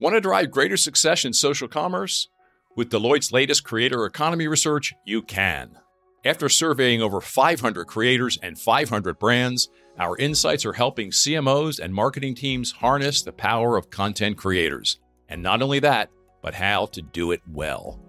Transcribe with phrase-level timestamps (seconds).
[0.00, 2.28] Want to drive greater success in social commerce?
[2.74, 5.76] With Deloitte's latest creator economy research, you can.
[6.24, 9.68] After surveying over 500 creators and 500 brands,
[9.98, 14.98] our insights are helping CMOs and marketing teams harness the power of content creators.
[15.28, 16.08] And not only that,
[16.40, 18.00] but how to do it well.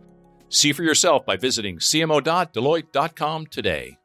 [0.47, 3.97] See for yourself by visiting cmo.deloitte.com today.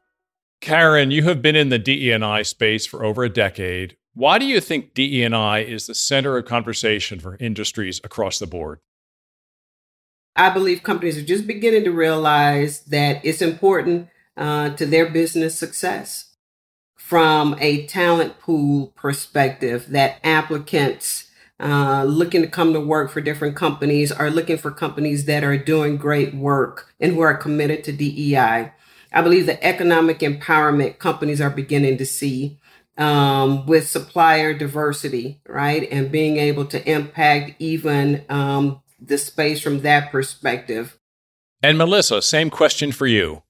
[0.59, 3.95] Karen, you have been in the DE&I space for over a decade.
[4.17, 8.79] Why do you think DE&I is the center of conversation for industries across the board?
[10.35, 15.53] I believe companies are just beginning to realize that it's important uh, to their business
[15.53, 16.33] success
[16.95, 21.29] from a talent pool perspective that applicants
[21.59, 25.59] uh, looking to come to work for different companies are looking for companies that are
[25.59, 28.71] doing great work and who are committed to DEI.
[29.13, 32.57] I believe the economic empowerment companies are beginning to see
[32.97, 35.87] um, with supplier diversity, right?
[35.91, 40.97] And being able to impact even um, the space from that perspective.
[41.61, 43.43] And Melissa, same question for you.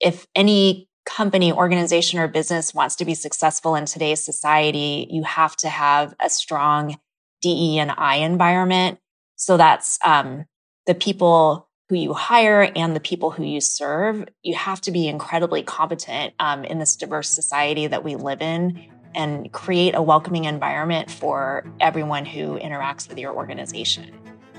[0.00, 5.56] If any company, organization, or business wants to be successful in today's society, you have
[5.56, 6.98] to have a strong
[7.40, 8.98] DE and I environment.
[9.36, 10.46] So that's um,
[10.86, 15.08] the people who you hire and the people who you serve, you have to be
[15.08, 18.82] incredibly competent um, in this diverse society that we live in
[19.14, 24.10] and create a welcoming environment for everyone who interacts with your organization.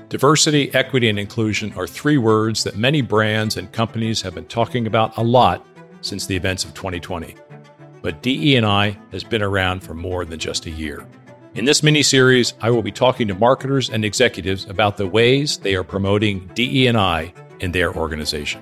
[0.08, 4.86] Diversity, equity, and inclusion are three words that many brands and companies have been talking
[4.86, 5.66] about a lot
[6.02, 7.34] since the events of 2020.
[8.00, 11.04] But DE&I has been around for more than just a year.
[11.54, 15.56] In this mini series, I will be talking to marketers and executives about the ways
[15.58, 18.60] they are promoting DE&I in their organization.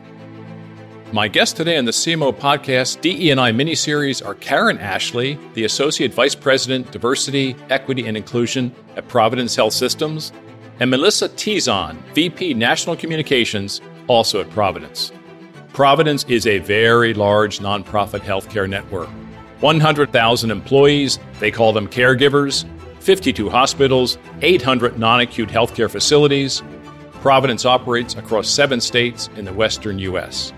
[1.11, 6.13] My guests today on the CMO podcast DE&I mini series are Karen Ashley, the Associate
[6.13, 10.31] Vice President, Diversity, Equity, and Inclusion at Providence Health Systems,
[10.79, 15.13] and Melissa Tizon, VP National Communications, also at Providence.
[15.73, 19.09] Providence is a very large nonprofit healthcare network.
[19.61, 22.67] 100,000 employees, they call them caregivers,
[23.03, 26.63] 52 hospitals, 800 non acute healthcare facilities.
[27.15, 30.53] Providence operates across seven states in the western U.S.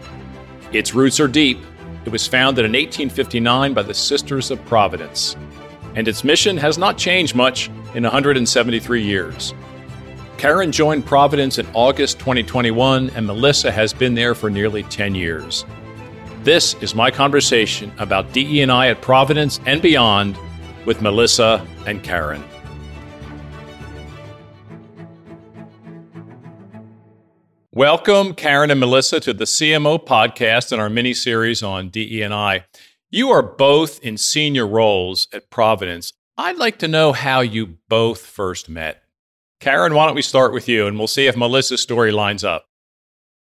[0.72, 1.58] Its roots are deep.
[2.04, 5.36] It was founded in 1859 by the Sisters of Providence,
[5.94, 9.54] and its mission has not changed much in 173 years.
[10.36, 15.64] Karen joined Providence in August 2021, and Melissa has been there for nearly 10 years.
[16.42, 20.36] This is my conversation about DE&I at Providence and beyond
[20.84, 22.44] with Melissa and Karen.
[27.72, 32.64] Welcome, Karen and Melissa, to the CMO podcast and our mini series on DE&I.
[33.10, 36.12] You are both in senior roles at Providence.
[36.36, 39.02] I'd like to know how you both first met.
[39.60, 42.66] Karen, why don't we start with you and we'll see if Melissa's story lines up.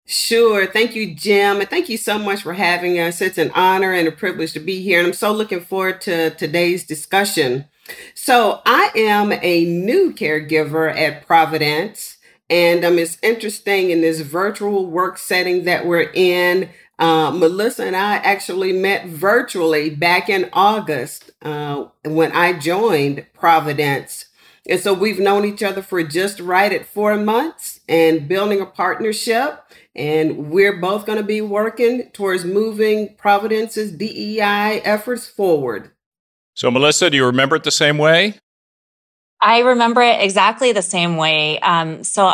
[0.05, 0.65] Sure.
[0.67, 1.61] Thank you, Jim.
[1.61, 3.21] And thank you so much for having us.
[3.21, 4.99] It's an honor and a privilege to be here.
[4.99, 7.65] And I'm so looking forward to today's discussion.
[8.13, 12.17] So, I am a new caregiver at Providence.
[12.49, 16.69] And um, it's interesting in this virtual work setting that we're in.
[16.99, 24.25] Uh, Melissa and I actually met virtually back in August uh, when I joined Providence.
[24.69, 28.65] And so we've known each other for just right at four months and building a
[28.65, 29.59] partnership.
[29.95, 35.91] And we're both going to be working towards moving Providence's DEI efforts forward.
[36.55, 38.35] So, Melissa, do you remember it the same way?
[39.41, 41.59] I remember it exactly the same way.
[41.59, 42.33] Um, so,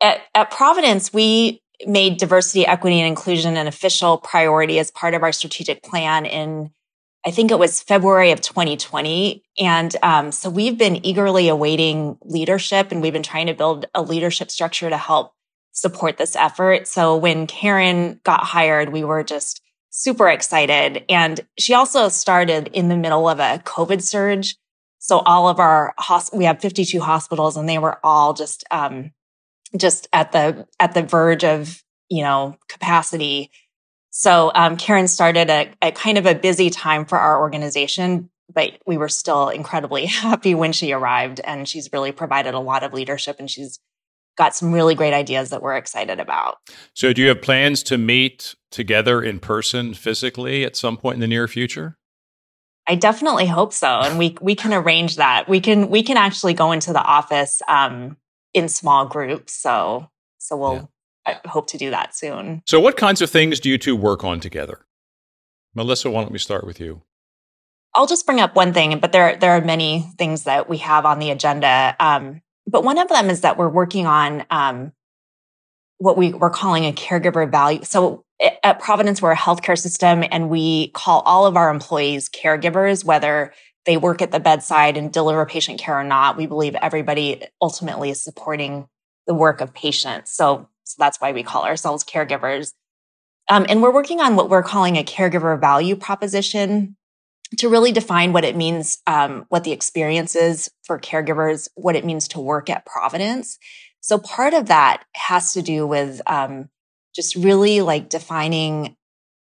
[0.00, 5.22] at, at Providence, we made diversity, equity, and inclusion an official priority as part of
[5.22, 6.70] our strategic plan in,
[7.26, 9.42] I think it was February of 2020.
[9.58, 14.02] And um, so we've been eagerly awaiting leadership and we've been trying to build a
[14.02, 15.32] leadership structure to help
[15.72, 16.86] support this effort.
[16.86, 19.60] So when Karen got hired, we were just
[19.90, 21.04] super excited.
[21.08, 24.56] And she also started in the middle of a COVID surge.
[24.98, 25.94] So all of our
[26.32, 29.10] we have 52 hospitals and they were all just, um,
[29.76, 33.50] just at the, at the verge of, you know, capacity.
[34.10, 38.72] So, um, Karen started a, a kind of a busy time for our organization, but
[38.86, 42.92] we were still incredibly happy when she arrived and she's really provided a lot of
[42.92, 43.80] leadership and she's
[44.36, 46.56] got some really great ideas that we're excited about.
[46.94, 51.20] So, do you have plans to meet together in person physically at some point in
[51.20, 51.98] the near future?
[52.88, 55.48] I definitely hope so, and we we can arrange that.
[55.48, 58.16] We can we can actually go into the office um,
[58.54, 59.52] in small groups.
[59.52, 60.08] So
[60.38, 60.84] so we'll yeah.
[61.24, 62.62] I hope to do that soon.
[62.66, 64.86] So, what kinds of things do you two work on together?
[65.74, 67.02] Melissa, why don't we start with you?
[67.94, 71.06] I'll just bring up one thing, but there there are many things that we have
[71.06, 71.94] on the agenda.
[72.00, 74.92] Um, but one of them is that we're working on um,
[75.98, 77.82] what we, we're calling a caregiver value.
[77.84, 78.24] So
[78.62, 83.52] at Providence, we're a healthcare system and we call all of our employees caregivers, whether
[83.86, 86.36] they work at the bedside and deliver patient care or not.
[86.36, 88.86] We believe everybody ultimately is supporting
[89.26, 90.32] the work of patients.
[90.32, 92.72] So, so that's why we call ourselves caregivers.
[93.48, 96.96] Um, and we're working on what we're calling a caregiver value proposition
[97.58, 102.04] to really define what it means, um, what the experience is for caregivers, what it
[102.04, 103.58] means to work at Providence.
[104.00, 106.68] So part of that has to do with um,
[107.14, 108.96] just really like defining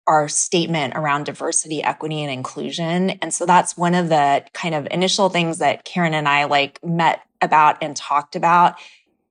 [0.07, 3.11] our statement around diversity, equity, and inclusion.
[3.11, 6.83] And so that's one of the kind of initial things that Karen and I like
[6.83, 8.75] met about and talked about.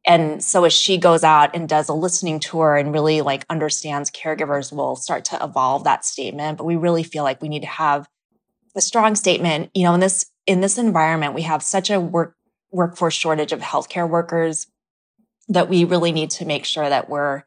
[0.06, 4.10] And so as she goes out and does a listening tour and really like understands
[4.10, 6.58] caregivers will start to evolve that statement.
[6.58, 8.08] But we really feel like we need to have
[8.74, 9.70] a strong statement.
[9.74, 12.36] You know, in this in this environment, we have such a work
[12.70, 14.66] workforce shortage of healthcare workers
[15.48, 17.44] that we really need to make sure that we're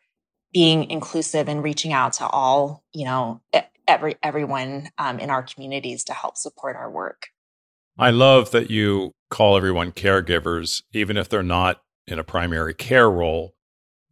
[0.53, 3.41] being inclusive and reaching out to all, you know,
[3.87, 7.27] every everyone um, in our communities to help support our work.
[7.97, 13.09] I love that you call everyone caregivers, even if they're not in a primary care
[13.09, 13.55] role.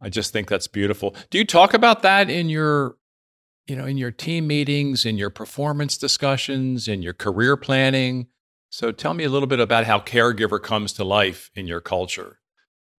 [0.00, 1.14] I just think that's beautiful.
[1.30, 2.96] Do you talk about that in your,
[3.66, 8.28] you know, in your team meetings, in your performance discussions, in your career planning?
[8.70, 12.38] So tell me a little bit about how caregiver comes to life in your culture.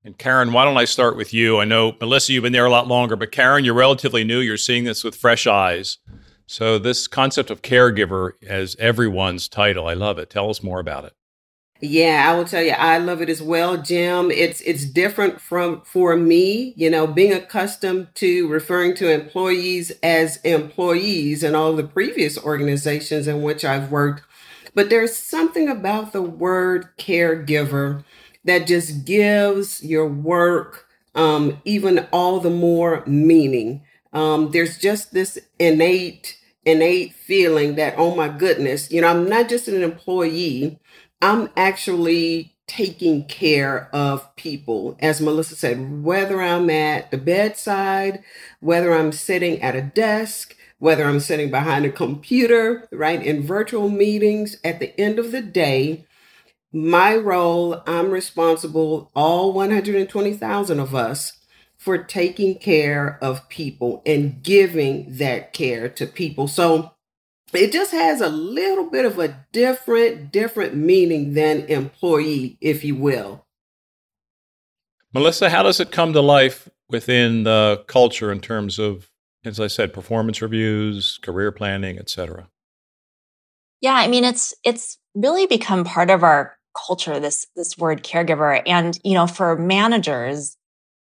[0.03, 1.59] And Karen, why don't I start with you?
[1.59, 4.39] I know, Melissa, you've been there a lot longer, but Karen, you're relatively new.
[4.39, 5.97] You're seeing this with fresh eyes.
[6.45, 10.29] So, this concept of caregiver as everyone's title, I love it.
[10.29, 11.13] Tell us more about it.
[11.79, 14.31] Yeah, I will tell you, I love it as well, Jim.
[14.31, 20.37] It's it's different from for me, you know, being accustomed to referring to employees as
[20.37, 24.23] employees in all the previous organizations in which I've worked.
[24.73, 28.03] But there's something about the word caregiver
[28.45, 30.85] that just gives your work
[31.15, 33.83] um, even all the more meaning.
[34.13, 39.49] Um, there's just this innate, innate feeling that, oh my goodness, you know, I'm not
[39.49, 40.79] just an employee,
[41.21, 44.97] I'm actually taking care of people.
[44.99, 48.23] As Melissa said, whether I'm at the bedside,
[48.59, 53.89] whether I'm sitting at a desk, whether I'm sitting behind a computer, right, in virtual
[53.89, 56.05] meetings, at the end of the day,
[56.71, 61.33] my role, I'm responsible, all 120,000 of us,
[61.77, 66.47] for taking care of people and giving that care to people.
[66.47, 66.91] So
[67.53, 72.95] it just has a little bit of a different, different meaning than employee, if you
[72.95, 73.45] will.
[75.13, 79.09] Melissa, how does it come to life within the culture in terms of,
[79.45, 82.49] as I said, performance reviews, career planning, etc?
[83.79, 88.61] Yeah, I mean, it's it's really become part of our culture this this word caregiver
[88.67, 90.56] and you know for managers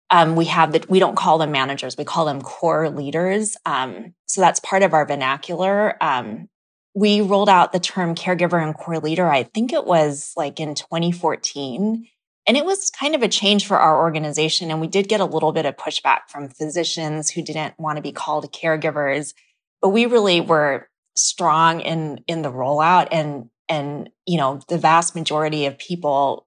[0.09, 3.57] um, we have that we don't call them managers we call them core leaders.
[3.65, 5.97] Um, so that's part of our vernacular.
[6.01, 6.49] Um,
[6.93, 10.73] we rolled out the term caregiver and core leader i think it was like in
[10.75, 12.07] 2014
[12.47, 15.25] and it was kind of a change for our organization and we did get a
[15.25, 19.33] little bit of pushback from physicians who didn't want to be called caregivers.
[19.81, 25.15] But we really were strong in in the rollout and and you know the vast
[25.15, 26.45] majority of people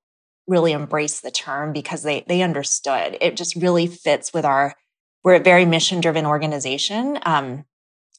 [0.49, 3.19] really embrace the term because they they understood.
[3.21, 4.75] It just really fits with our
[5.23, 7.19] we're a very mission driven organization.
[7.23, 7.65] Um,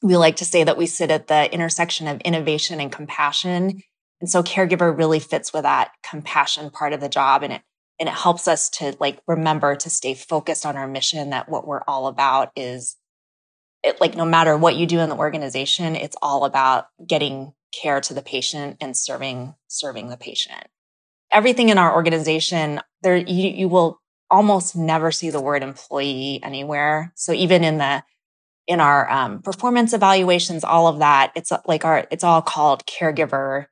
[0.02, 3.82] we like to say that we sit at the intersection of innovation and compassion.
[4.20, 7.62] And so caregiver really fits with that compassion part of the job and it
[7.98, 11.66] and it helps us to like remember to stay focused on our mission that what
[11.66, 12.96] we're all about is
[13.82, 18.00] it, like no matter what you do in the organization it's all about getting care
[18.00, 20.66] to the patient and serving serving the patient.
[21.32, 27.12] Everything in our organization, there you, you will almost never see the word employee anywhere.
[27.16, 28.02] So even in the
[28.66, 33.66] in our um, performance evaluations, all of that, it's like our it's all called caregiver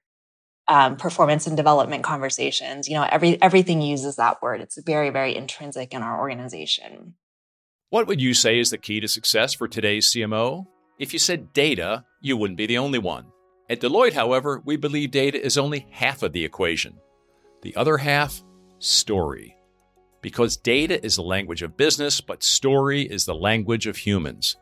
[0.66, 2.88] um, performance and development conversations.
[2.88, 4.60] You know, every everything uses that word.
[4.60, 7.14] It's very very intrinsic in our organization.
[7.90, 10.66] What would you say is the key to success for today's CMO?
[10.98, 13.26] If you said data, you wouldn't be the only one.
[13.70, 16.98] At Deloitte, however, we believe data is only half of the equation.
[17.62, 18.42] The other half,
[18.78, 19.56] story.
[20.20, 24.56] Because data is the language of business, but story is the language of humans.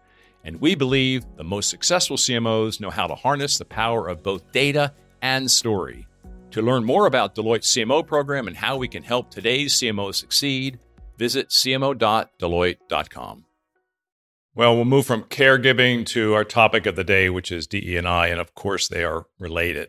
[0.45, 4.53] And we believe the most successful CMOs know how to harness the power of both
[4.53, 6.07] data and story.
[6.53, 10.79] To learn more about Deloitte's CMO program and how we can help today's CMOs succeed,
[11.19, 13.45] visit cmo.deloitte.com.
[14.55, 18.41] Well, we'll move from caregiving to our topic of the day, which is DE&I, and
[18.41, 19.89] of course they are related.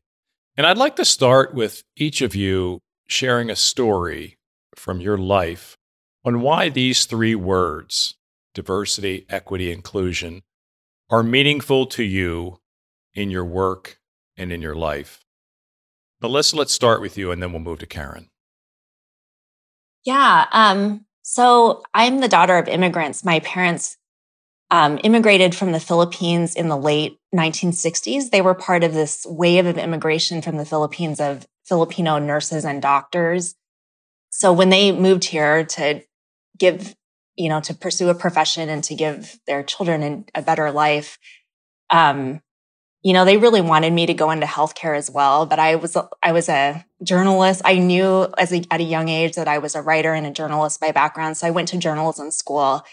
[0.58, 4.38] And I'd like to start with each of you sharing a story
[4.76, 5.78] from your life
[6.24, 8.16] on why these three words,
[8.54, 10.44] diversity, equity, inclusion,
[11.10, 12.60] are meaningful to you
[13.14, 14.00] in your work
[14.36, 15.24] and in your life.
[16.22, 18.30] Melissa, let's start with you and then we'll move to Karen.
[20.04, 20.46] Yeah.
[20.52, 23.26] Um, so I'm the daughter of immigrants.
[23.26, 23.98] My parents
[24.70, 28.30] um, immigrated from the Philippines in the late 1960s.
[28.32, 32.82] They were part of this wave of immigration from the Philippines of Filipino nurses and
[32.82, 33.56] doctors.
[34.30, 36.02] So when they moved here to
[36.58, 36.96] give,
[37.36, 41.18] you know, to pursue a profession and to give their children a better life,
[41.90, 42.42] um,
[43.04, 45.46] you know, they really wanted me to go into healthcare as well.
[45.46, 47.62] But I was, I was a journalist.
[47.64, 50.32] I knew as a, at a young age that I was a writer and a
[50.32, 51.38] journalist by background.
[51.38, 52.84] So I went to journalism school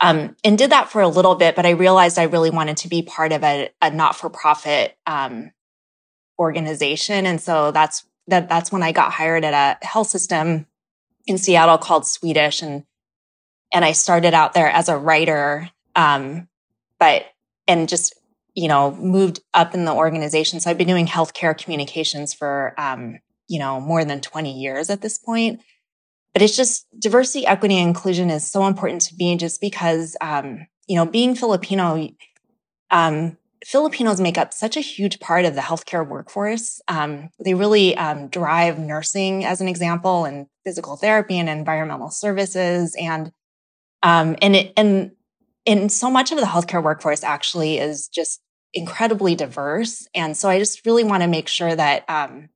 [0.00, 2.88] um, and did that for a little bit, but I realized I really wanted to
[2.88, 5.52] be part of a, a not-for-profit um,
[6.40, 8.48] organization, and so that's that.
[8.48, 10.66] That's when I got hired at a health system
[11.26, 12.84] in Seattle called Swedish, and
[13.72, 16.48] and I started out there as a writer, um,
[16.98, 17.24] but
[17.66, 18.14] and just
[18.54, 20.60] you know moved up in the organization.
[20.60, 25.00] So I've been doing healthcare communications for um, you know more than twenty years at
[25.00, 25.60] this point
[26.32, 30.66] but it's just diversity, equity, and inclusion is so important to me just because, um,
[30.86, 32.08] you know, being Filipino,
[32.90, 36.80] um, Filipinos make up such a huge part of the healthcare workforce.
[36.88, 42.96] Um, they really um, drive nursing, as an example, and physical therapy and environmental services,
[42.98, 43.32] and
[44.02, 45.12] um, and it, and
[45.66, 48.40] and so much of the healthcare workforce actually is just
[48.74, 50.08] incredibly diverse.
[50.14, 52.48] And so I just really want to make sure that um,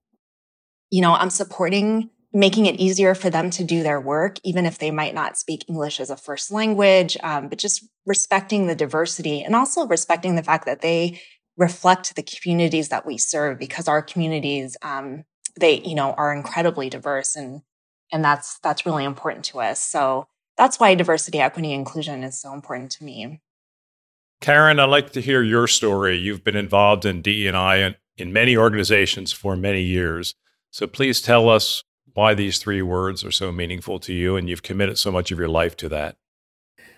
[0.90, 4.76] you know I'm supporting making it easier for them to do their work, even if
[4.76, 9.42] they might not speak English as a first language, um, but just respecting the diversity
[9.42, 11.18] and also respecting the fact that they
[11.56, 15.24] reflect the communities that we serve because our communities, um,
[15.58, 17.62] they, you know, are incredibly diverse and,
[18.12, 19.80] and that's, that's really important to us.
[19.80, 20.26] So
[20.58, 23.40] that's why diversity, equity, inclusion is so important to me.
[24.42, 26.18] Karen, I'd like to hear your story.
[26.18, 30.34] You've been involved in DEI and in many organizations for many years.
[30.70, 31.82] So please tell us
[32.16, 35.38] why these three words are so meaningful to you and you've committed so much of
[35.38, 36.16] your life to that.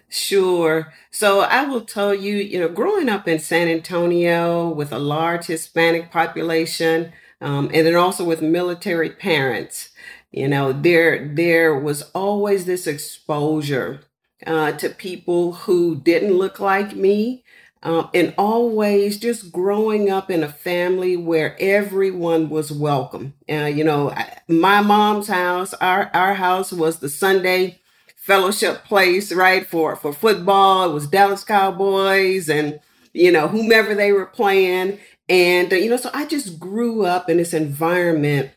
[0.08, 0.92] Sure.
[1.10, 5.46] So I will tell you, you know, growing up in San Antonio with a large
[5.46, 9.90] Hispanic population, um, and then also with military parents,
[10.30, 14.00] you know, there there was always this exposure
[14.46, 17.44] uh, to people who didn't look like me,
[17.82, 23.34] um, and always just growing up in a family where everyone was welcome.
[23.50, 24.14] Uh, you know,
[24.48, 27.78] my mom's house, our our house was the Sunday
[28.16, 29.66] fellowship place, right?
[29.66, 32.80] For for football, it was Dallas Cowboys, and
[33.12, 37.30] you know whomever they were playing, and uh, you know, so I just grew up
[37.30, 38.50] in this environment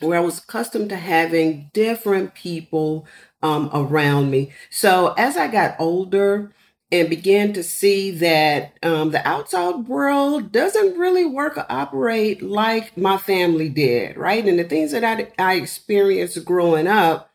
[0.00, 3.06] where I was accustomed to having different people
[3.42, 4.52] um, around me.
[4.70, 6.52] So as I got older
[6.92, 12.96] and began to see that um, the outside world doesn't really work or operate like
[12.96, 14.44] my family did, right?
[14.46, 17.30] And the things that I, I experienced growing up,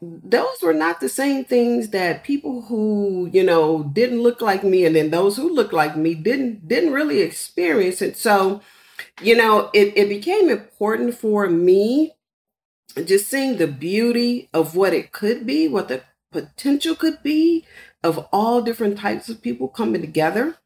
[0.00, 4.86] those were not the same things that people who you know didn't look like me
[4.86, 8.60] and then those who looked like me didn't didn't really experience it so
[9.22, 12.14] you know it, it became important for me
[13.04, 17.64] just seeing the beauty of what it could be what the potential could be
[18.06, 20.56] of all different types of people coming together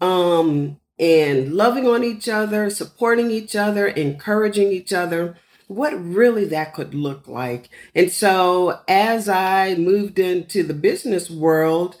[0.00, 5.36] um, and loving on each other, supporting each other, encouraging each other,
[5.66, 7.68] what really that could look like.
[7.94, 11.96] And so as I moved into the business world,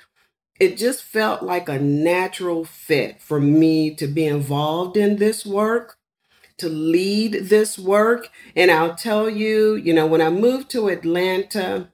[0.60, 5.96] it just felt like a natural fit for me to be involved in this work,
[6.58, 8.28] to lead this work.
[8.54, 11.88] And I'll tell you, you know, when I moved to Atlanta,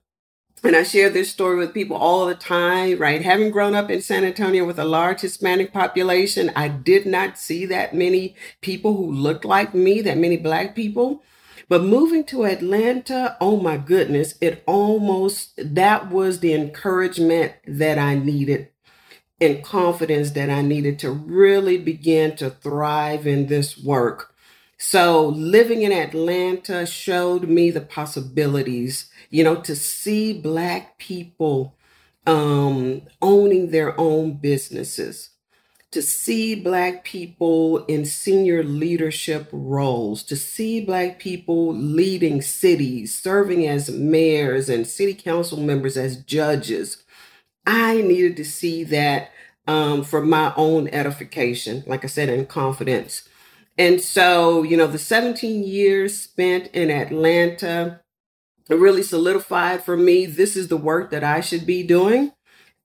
[0.62, 3.22] and I share this story with people all the time, right?
[3.22, 7.64] Having grown up in San Antonio with a large Hispanic population, I did not see
[7.66, 11.22] that many people who looked like me, that many Black people.
[11.68, 18.16] But moving to Atlanta, oh my goodness, it almost, that was the encouragement that I
[18.16, 18.68] needed
[19.40, 24.34] and confidence that I needed to really begin to thrive in this work.
[24.76, 31.76] So living in Atlanta showed me the possibilities you know, to see Black people
[32.26, 35.30] um, owning their own businesses,
[35.92, 43.66] to see Black people in senior leadership roles, to see Black people leading cities, serving
[43.66, 47.04] as mayors and city council members as judges.
[47.66, 49.30] I needed to see that
[49.66, 53.28] um, for my own edification, like I said, in confidence.
[53.78, 58.00] And so, you know, the 17 years spent in Atlanta,
[58.70, 62.32] it really solidified for me this is the work that I should be doing.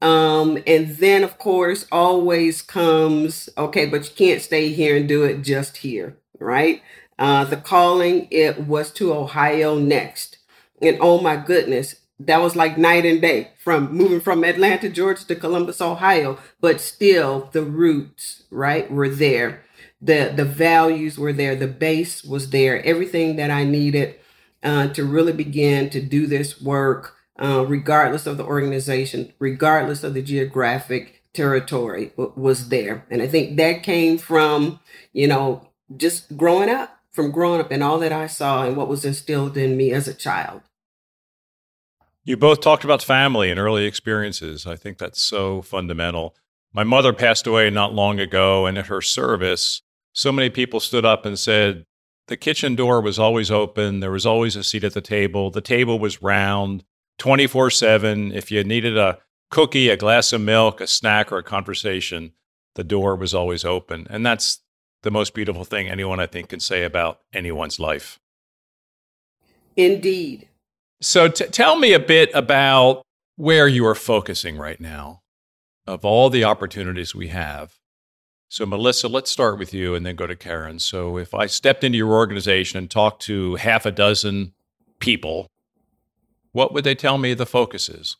[0.01, 5.23] Um, and then, of course, always comes okay, but you can't stay here and do
[5.23, 6.81] it just here, right?
[7.17, 10.37] Uh, the calling it was to Ohio next,
[10.81, 15.25] and oh my goodness, that was like night and day from moving from Atlanta, Georgia
[15.27, 16.37] to Columbus, Ohio.
[16.59, 19.63] But still, the roots, right, were there.
[20.01, 21.55] the The values were there.
[21.55, 22.83] The base was there.
[22.85, 24.15] Everything that I needed
[24.63, 30.13] uh, to really begin to do this work, uh, regardless of the organization, regardless of
[30.13, 33.05] the geographic territory, was there.
[33.09, 34.79] And I think that came from,
[35.13, 38.87] you know, just growing up, from growing up and all that I saw and what
[38.87, 40.61] was instilled in me as a child.
[42.23, 44.65] You both talked about family and early experiences.
[44.65, 46.35] I think that's so fundamental.
[46.73, 49.81] My mother passed away not long ago, and at her service,
[50.11, 51.85] so many people stood up and said,
[52.27, 53.99] the kitchen door was always open.
[53.99, 55.51] There was always a seat at the table.
[55.51, 56.83] The table was round
[57.19, 58.31] 24 7.
[58.31, 59.19] If you needed a
[59.51, 62.33] cookie, a glass of milk, a snack, or a conversation,
[62.75, 64.07] the door was always open.
[64.09, 64.59] And that's
[65.03, 68.19] the most beautiful thing anyone, I think, can say about anyone's life.
[69.75, 70.47] Indeed.
[71.01, 73.03] So t- tell me a bit about
[73.35, 75.21] where you are focusing right now
[75.85, 77.77] of all the opportunities we have
[78.49, 80.79] so, Melissa, let's start with you and then go to Karen.
[80.79, 84.53] So, if I stepped into your organization and talked to half a dozen
[84.99, 85.47] people,
[86.51, 88.17] what would they tell me the focus is?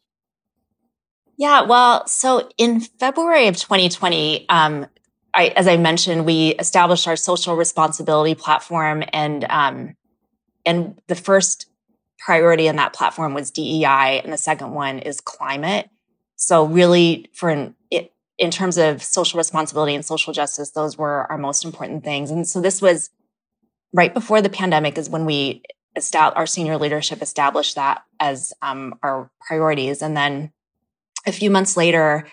[1.38, 4.88] Yeah, well, so in February of 2020, um,
[5.34, 9.96] I, as I mentioned, we established our social responsibility platform, and um,
[10.66, 11.68] and the first
[12.18, 15.90] priority in that platform was DEI, and the second one is climate.
[16.38, 17.76] So, really, for an
[18.38, 22.32] in terms of social responsibility and social justice, those were our most important things.
[22.32, 23.10] And so this was
[23.94, 25.64] right before the pandemic is when we
[25.96, 30.02] established our senior leadership established that as um, our priorities.
[30.02, 30.52] And then
[31.26, 32.28] a few months later,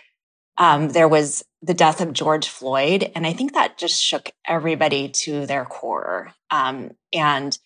[0.59, 3.11] um, there was the death of George Floyd.
[3.14, 6.33] And I think that just shook everybody to their core.
[6.50, 7.57] Um, and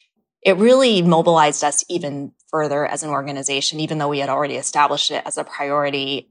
[0.42, 5.10] it really mobilized us even further as an organization, even though we had already established
[5.10, 6.28] it as a priority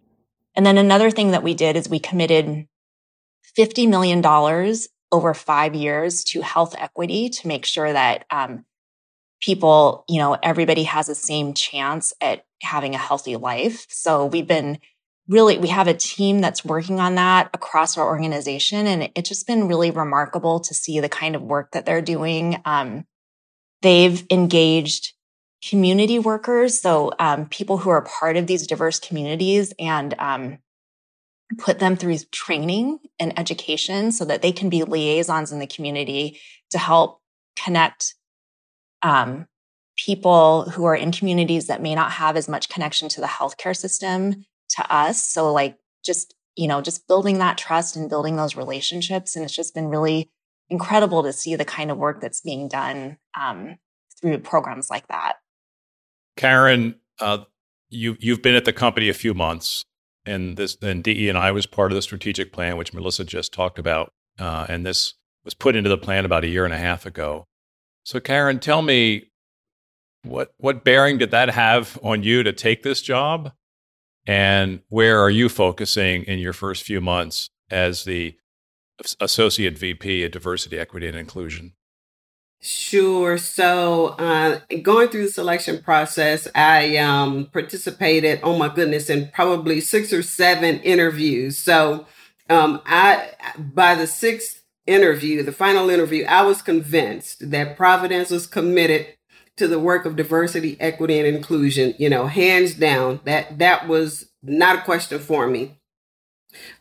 [0.55, 2.67] and then another thing that we did is we committed
[3.57, 4.23] $50 million
[5.11, 8.65] over five years to health equity to make sure that um,
[9.41, 13.85] people, you know, everybody has the same chance at having a healthy life.
[13.89, 14.79] So we've been
[15.27, 18.87] really, we have a team that's working on that across our organization.
[18.87, 22.61] And it's just been really remarkable to see the kind of work that they're doing.
[22.65, 23.05] Um,
[23.81, 25.13] they've engaged
[25.69, 30.57] community workers, so um, people who are part of these diverse communities, and um,
[31.57, 36.39] put them through training and education so that they can be liaisons in the community
[36.71, 37.21] to help
[37.55, 38.15] connect
[39.01, 39.47] um,
[39.97, 43.75] people who are in communities that may not have as much connection to the healthcare
[43.75, 45.23] system to us.
[45.23, 49.55] So, like, just you know, just building that trust and building those relationships, and it's
[49.55, 50.31] just been really
[50.69, 53.77] incredible to see the kind of work that's being done um,
[54.19, 55.35] through programs like that.
[56.37, 57.39] Karen, uh,
[57.89, 59.85] you you've been at the company a few months,
[60.25, 63.53] and this and DE and I was part of the strategic plan, which Melissa just
[63.53, 66.77] talked about, uh, and this was put into the plan about a year and a
[66.77, 67.45] half ago.
[68.03, 69.31] So, Karen, tell me
[70.23, 73.53] what what bearing did that have on you to take this job,
[74.25, 78.35] and where are you focusing in your first few months as the
[79.19, 81.73] associate VP of diversity, equity, and inclusion?
[82.65, 83.37] Sure.
[83.37, 88.39] So, uh, going through the selection process, I um, participated.
[88.41, 91.59] Oh my goodness, in probably six or seven interviews.
[91.59, 92.07] So,
[92.49, 98.47] um, I by the sixth interview, the final interview, I was convinced that Providence was
[98.47, 99.09] committed
[99.57, 101.93] to the work of diversity, equity, and inclusion.
[101.99, 103.19] You know, hands down.
[103.25, 105.77] That that was not a question for me.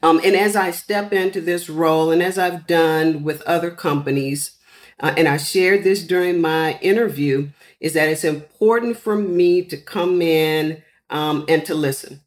[0.02, 4.52] Um, and as I step into this role, and as I've done with other companies
[5.00, 7.48] uh, and I shared this during my interview,
[7.80, 12.20] is that it's important for me to come in um, and to listen,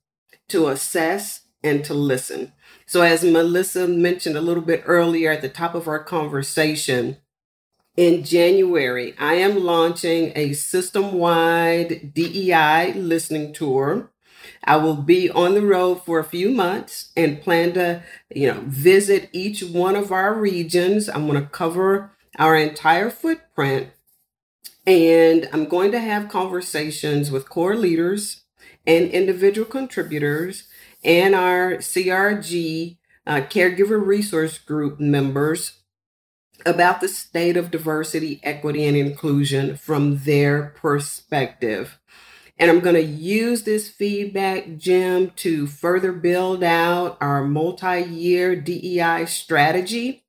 [0.50, 2.54] to assess and to listen.
[2.86, 7.18] So, as Melissa mentioned a little bit earlier at the top of our conversation,
[7.98, 14.12] in January, I am launching a system wide DEI listening tour.
[14.64, 18.04] I will be on the road for a few months and plan to,
[18.34, 21.10] you know, visit each one of our regions.
[21.10, 23.90] I'm going to cover our entire footprint.
[24.86, 28.44] And I'm going to have conversations with core leaders
[28.86, 30.68] and individual contributors
[31.04, 35.80] and our CRG uh, Caregiver Resource Group members
[36.66, 42.00] about the state of diversity, equity, and inclusion from their perspective.
[42.58, 48.56] And I'm going to use this feedback, Jim, to further build out our multi year
[48.56, 50.24] DEI strategy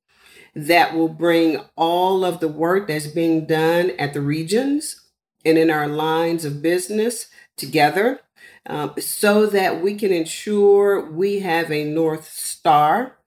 [0.65, 5.01] that will bring all of the work that's being done at the regions
[5.45, 8.21] and in our lines of business together
[8.65, 13.17] um, so that we can ensure we have a North Star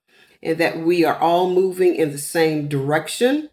[0.42, 3.50] and that we are all moving in the same direction.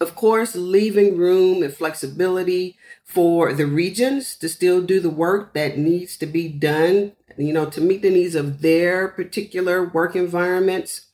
[0.00, 5.78] Of course, leaving room and flexibility for the regions to still do the work that
[5.78, 11.05] needs to be done, you know, to meet the needs of their particular work environments.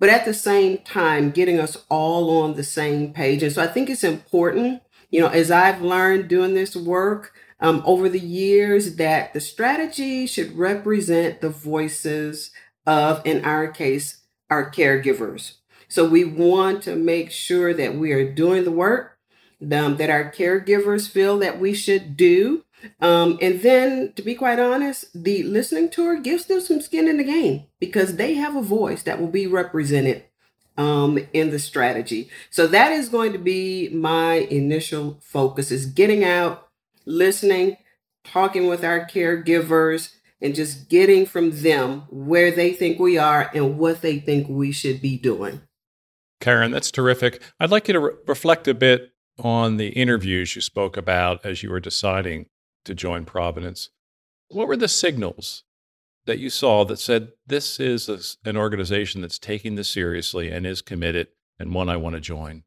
[0.00, 3.44] But at the same time, getting us all on the same page.
[3.44, 7.82] And so I think it's important, you know, as I've learned doing this work um,
[7.84, 12.50] over the years, that the strategy should represent the voices
[12.86, 15.56] of, in our case, our caregivers.
[15.86, 19.18] So we want to make sure that we are doing the work
[19.60, 22.64] um, that our caregivers feel that we should do.
[23.00, 27.16] Um, and then, to be quite honest, the listening tour gives them some skin in
[27.16, 30.24] the game because they have a voice that will be represented
[30.76, 32.30] um, in the strategy.
[32.50, 36.68] So that is going to be my initial focus: is getting out,
[37.04, 37.76] listening,
[38.24, 43.78] talking with our caregivers, and just getting from them where they think we are and
[43.78, 45.60] what they think we should be doing.
[46.40, 47.42] Karen, that's terrific.
[47.60, 51.62] I'd like you to re- reflect a bit on the interviews you spoke about as
[51.62, 52.46] you were deciding
[52.84, 53.90] to join Providence.
[54.48, 55.64] What were the signals
[56.26, 60.66] that you saw that said this is a, an organization that's taking this seriously and
[60.66, 62.64] is committed and one I want to join?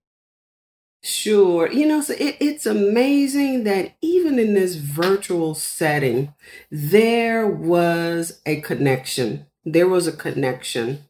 [1.02, 1.70] Sure.
[1.70, 6.34] You know, so it, it's amazing that even in this virtual setting,
[6.72, 9.48] there was a connection.
[9.66, 11.04] There was a connection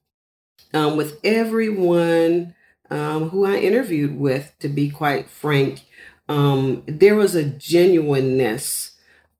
[0.73, 2.55] um, with everyone
[2.89, 5.81] um, who I interviewed with, to be quite frank.
[6.27, 8.92] Um, there was a genuineness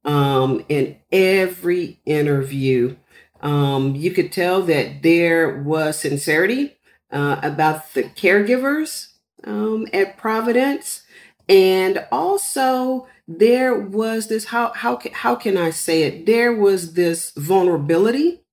[0.05, 2.95] um, in every interview.
[3.41, 6.77] Um, you could tell that there was sincerity
[7.11, 9.09] uh, about the caregivers
[9.43, 11.03] um, at Providence,
[11.49, 16.25] and also there was this how how how can I say it?
[16.25, 18.43] There was this vulnerability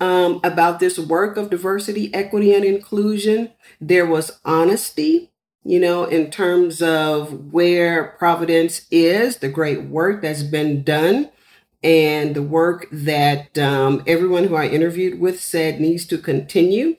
[0.00, 3.52] um, about this work of diversity, equity, and inclusion.
[3.80, 5.29] There was honesty,
[5.64, 11.30] you know, in terms of where Providence is, the great work that's been done,
[11.82, 16.96] and the work that um, everyone who I interviewed with said needs to continue.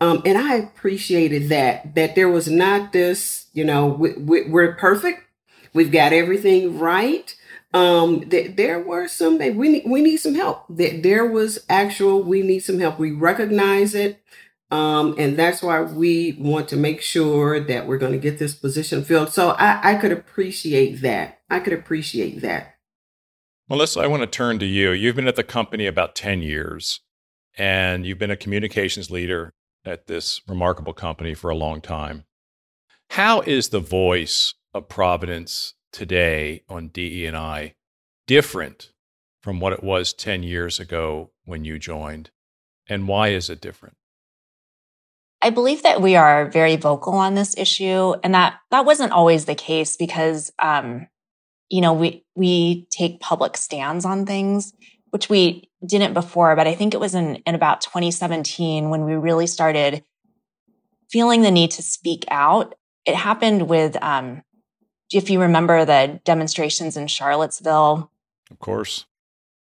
[0.00, 4.74] Um, and I appreciated that, that there was not this, you know, we, we, we're
[4.74, 5.24] perfect.
[5.72, 7.34] We've got everything right
[7.74, 12.22] um th- there were some we need we need some help that there was actual
[12.22, 14.22] we need some help we recognize it
[14.70, 18.54] um and that's why we want to make sure that we're going to get this
[18.54, 19.30] position filled.
[19.30, 21.40] So i i could appreciate that.
[21.50, 22.74] I could appreciate that.
[23.68, 24.90] Melissa i want to turn to you.
[24.92, 27.00] You've been at the company about 10 years
[27.56, 29.52] and you've been a communications leader
[29.84, 32.24] at this remarkable company for a long time.
[33.10, 37.74] How is the voice of providence today on DE&I
[38.26, 38.92] different
[39.42, 42.30] from what it was 10 years ago when you joined?
[42.86, 43.96] And why is it different?
[45.40, 49.44] I believe that we are very vocal on this issue, and that that wasn't always
[49.44, 51.06] the case because, um,
[51.68, 54.72] you know, we we take public stands on things,
[55.10, 56.56] which we didn't before.
[56.56, 60.02] But I think it was in in about 2017 when we really started
[61.08, 62.74] feeling the need to speak out.
[63.06, 64.42] It happened with um,
[65.12, 68.10] if you remember the demonstrations in Charlottesville.
[68.50, 69.06] Of course.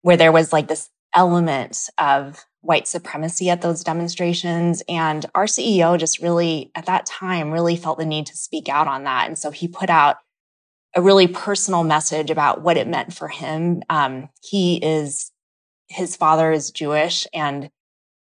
[0.03, 4.83] Where there was like this element of white supremacy at those demonstrations.
[4.89, 8.89] And our CEO just really, at that time, really felt the need to speak out
[8.89, 9.27] on that.
[9.27, 10.17] And so he put out
[10.95, 13.83] a really personal message about what it meant for him.
[13.91, 15.31] Um, he is,
[15.89, 17.71] his father is Jewish and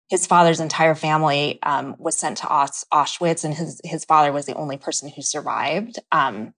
[0.10, 4.54] his father's entire family um, was sent to Auschwitz, and his his father was the
[4.54, 5.98] only person who survived.
[6.12, 6.54] Um,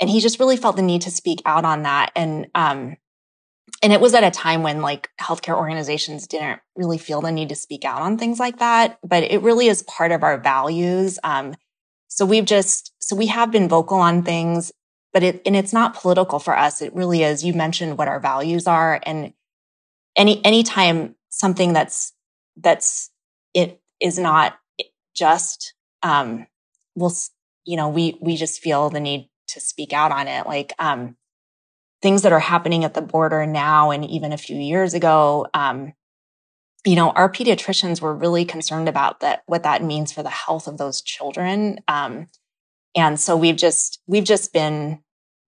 [0.00, 2.96] and he just really felt the need to speak out on that and um
[3.82, 7.48] and it was at a time when like healthcare organizations didn't really feel the need
[7.48, 11.18] to speak out on things like that but it really is part of our values
[11.24, 11.54] um
[12.08, 14.72] so we've just so we have been vocal on things
[15.12, 18.20] but it and it's not political for us it really is you mentioned what our
[18.20, 19.32] values are and
[20.16, 22.12] any anytime something that's
[22.56, 23.10] that's
[23.54, 24.58] it is not
[25.14, 26.46] just um
[26.94, 27.14] we'll
[27.64, 30.46] you know we we just feel the need to speak out on it.
[30.46, 31.16] Like um,
[32.02, 35.46] things that are happening at the border now and even a few years ago.
[35.54, 35.92] Um,
[36.84, 40.68] you know, our pediatricians were really concerned about that, what that means for the health
[40.68, 41.80] of those children.
[41.88, 42.28] Um,
[42.94, 45.00] and so we've just we've just been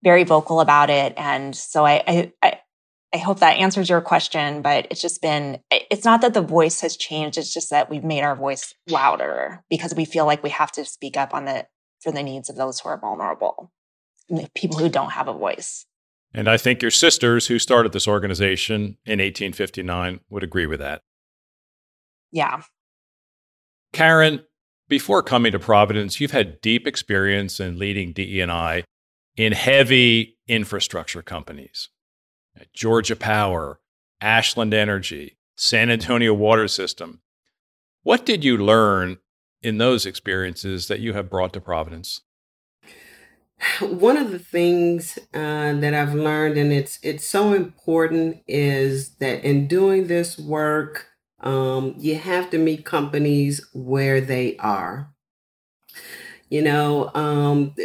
[0.03, 1.13] very vocal about it.
[1.15, 2.59] And so I, I,
[3.13, 6.81] I hope that answers your question, but it's just been, it's not that the voice
[6.81, 7.37] has changed.
[7.37, 10.85] It's just that we've made our voice louder because we feel like we have to
[10.85, 11.67] speak up on the,
[11.99, 13.71] for the needs of those who are vulnerable,
[14.55, 15.85] people who don't have a voice.
[16.33, 21.01] And I think your sisters who started this organization in 1859 would agree with that.
[22.31, 22.61] Yeah.
[23.91, 24.43] Karen,
[24.87, 28.83] before coming to Providence, you've had deep experience in leading DE&I
[29.35, 31.89] in heavy infrastructure companies.
[32.73, 33.79] Georgia Power,
[34.19, 37.21] Ashland Energy, San Antonio Water System.
[38.03, 39.17] What did you learn
[39.61, 42.21] in those experiences that you have brought to Providence?
[43.81, 49.43] One of the things uh, that I've learned, and it's it's so important, is that
[49.43, 51.07] in doing this work,
[51.41, 55.13] um, you have to meet companies where they are.
[56.49, 57.75] You know, um,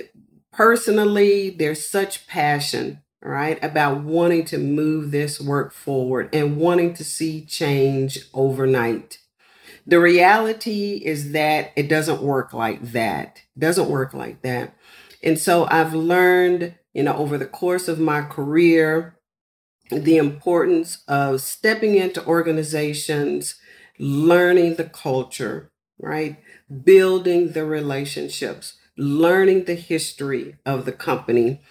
[0.52, 7.02] personally, there's such passion right, about wanting to move this work forward and wanting to
[7.04, 9.18] see change overnight.
[9.86, 13.42] The reality is that it doesn't work like that.
[13.56, 14.75] It doesn't work like that.
[15.26, 19.16] And so I've learned, you know, over the course of my career,
[19.90, 23.56] the importance of stepping into organizations,
[23.98, 26.38] learning the culture, right?
[26.84, 31.62] Building the relationships, learning the history of the company,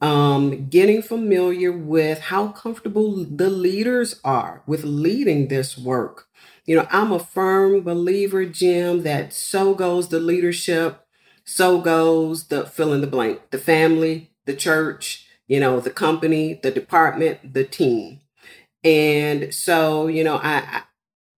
[0.00, 6.26] um, getting familiar with how comfortable the leaders are with leading this work.
[6.66, 11.01] You know, I'm a firm believer, Jim, that so goes the leadership,
[11.44, 16.60] so goes the fill in the blank, the family, the church, you know, the company,
[16.62, 18.20] the department, the team.
[18.84, 20.82] And so, you know, I,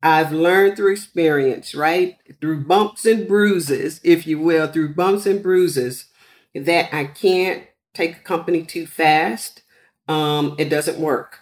[0.02, 2.18] I've learned through experience, right?
[2.40, 6.06] Through bumps and bruises, if you will, through bumps and bruises,
[6.54, 7.64] that I can't
[7.94, 9.62] take a company too fast,
[10.08, 11.40] um, it doesn't work.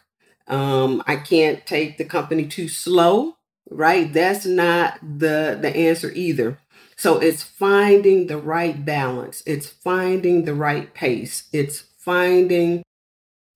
[0.48, 3.36] Um, I can't take the company too slow,
[3.70, 4.12] right?
[4.12, 6.58] That's not the the answer either.
[7.02, 9.42] So it's finding the right balance.
[9.44, 11.48] It's finding the right pace.
[11.52, 12.84] It's finding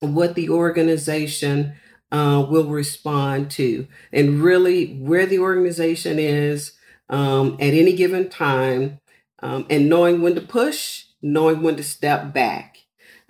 [0.00, 1.74] what the organization
[2.10, 6.72] uh, will respond to, and really where the organization is
[7.08, 8.98] um, at any given time,
[9.44, 12.78] um, and knowing when to push, knowing when to step back.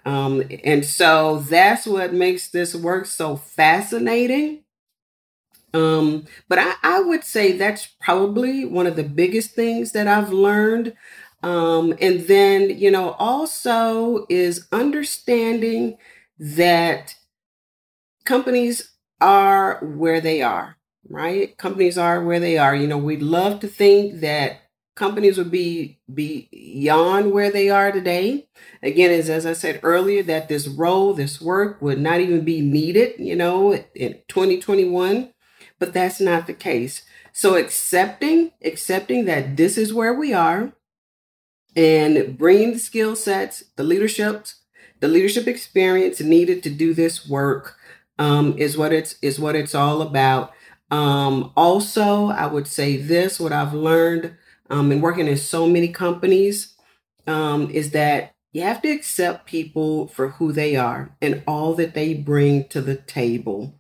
[0.07, 4.63] Um, and so that's what makes this work so fascinating.
[5.77, 10.33] Um, but I, I would say that's probably one of the biggest things that I've
[10.33, 10.95] learned.
[11.43, 15.99] Um, and then, you know, also is understanding
[16.39, 17.15] that
[18.25, 20.77] companies are where they are,
[21.09, 21.57] right?
[21.59, 22.75] Companies are where they are.
[22.75, 24.61] You know, we'd love to think that
[24.95, 28.49] companies would be beyond where they are today.
[28.83, 32.61] Again, as, as I said earlier, that this role, this work would not even be
[32.61, 35.33] needed, you know, in 2021,
[35.79, 37.03] but that's not the case.
[37.33, 40.73] So accepting, accepting that this is where we are
[41.75, 44.47] and bringing the skill sets, the leadership,
[45.01, 47.77] the leadership experience needed to do this work
[48.19, 50.53] um, is what it's is what it's all about.
[50.91, 54.37] Um, also, I would say this: what I've learned
[54.71, 56.75] um, and working in so many companies
[57.27, 61.93] um, is that you have to accept people for who they are and all that
[61.93, 63.79] they bring to the table.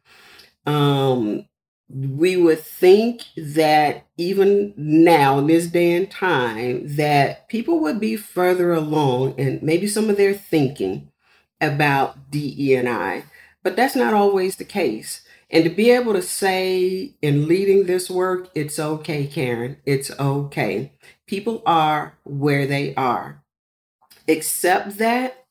[0.67, 1.47] Um,
[1.89, 8.17] we would think that even now, in this day and time, that people would be
[8.17, 11.11] further along and maybe some of their thinking
[11.61, 13.25] about DE and I,
[13.63, 15.23] but that's not always the case.
[15.49, 20.93] And to be able to say in leading this work, it's okay, Karen, it's okay.
[21.27, 23.45] People are where they are.
[24.29, 25.45] Accept that.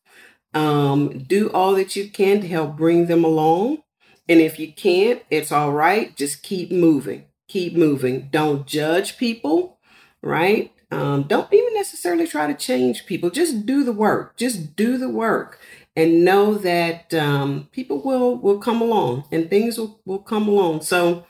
[0.54, 3.84] Um, do all that you can to help bring them along.
[4.28, 6.16] And if you can't, it's all right.
[6.16, 7.26] Just keep moving.
[7.48, 8.30] Keep moving.
[8.32, 9.78] Don't judge people,
[10.22, 10.72] right?
[10.92, 13.30] Um, don't even necessarily try to change people.
[13.30, 14.38] Just do the work.
[14.38, 15.60] Just do the work
[15.96, 20.82] and know that um, people will will come along and things will, will come along
[20.82, 21.26] so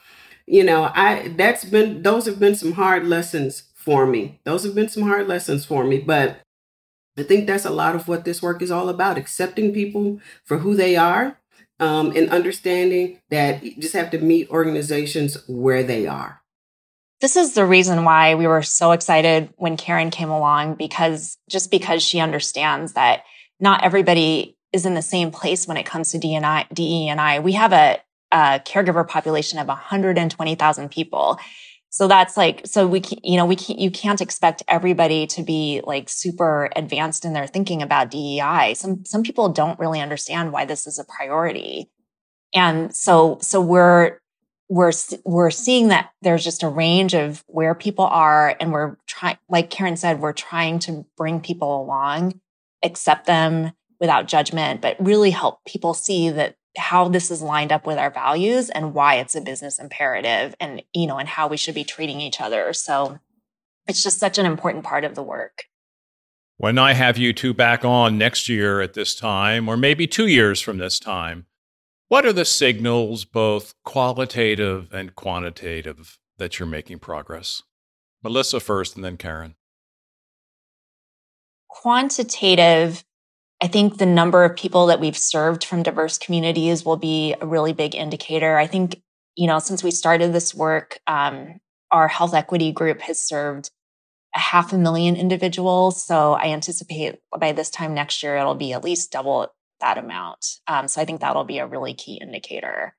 [0.45, 4.75] you know i that's been those have been some hard lessons for me those have
[4.75, 6.39] been some hard lessons for me but
[7.17, 10.59] i think that's a lot of what this work is all about accepting people for
[10.59, 11.37] who they are
[11.79, 16.41] um, and understanding that you just have to meet organizations where they are
[17.21, 21.71] this is the reason why we were so excited when Karen came along because just
[21.71, 23.23] because she understands that
[23.59, 27.39] not everybody is in the same place when it comes to DNI, DE and I.
[27.39, 27.99] We have a,
[28.31, 31.39] a caregiver population of 120,000 people.
[31.95, 35.79] So that's like so we you know we can't, you can't expect everybody to be
[35.85, 38.73] like super advanced in their thinking about DEI.
[38.73, 41.89] Some some people don't really understand why this is a priority.
[42.53, 44.19] And so so we're
[44.67, 44.91] we're
[45.23, 49.69] we're seeing that there's just a range of where people are and we're trying like
[49.69, 52.41] Karen said we're trying to bring people along,
[52.83, 57.85] accept them without judgment, but really help people see that how this is lined up
[57.85, 61.57] with our values and why it's a business imperative and you know and how we
[61.57, 62.73] should be treating each other.
[62.73, 63.19] So
[63.87, 65.65] it's just such an important part of the work.
[66.57, 70.27] When i have you two back on next year at this time or maybe 2
[70.27, 71.47] years from this time
[72.07, 77.63] what are the signals both qualitative and quantitative that you're making progress?
[78.23, 79.55] Melissa first and then karen.
[81.67, 83.03] Quantitative
[83.65, 87.47] I think the number of people that we've served from diverse communities will be a
[87.47, 88.59] really big indicator.
[88.59, 89.01] I think,
[89.35, 93.71] you know, since we started this work, um, our health equity group has served
[94.35, 96.05] a half a million individuals.
[96.05, 99.47] So I anticipate by this time next year, it'll be at least double
[99.81, 100.45] that amount.
[100.67, 102.95] Um, so I think that'll be a really key indicator.